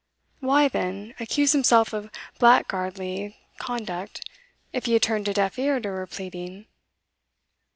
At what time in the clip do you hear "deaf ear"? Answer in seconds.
5.35-5.79